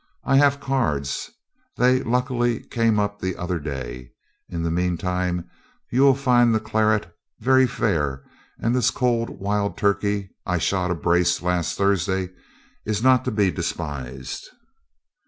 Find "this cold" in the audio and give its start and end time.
8.75-9.29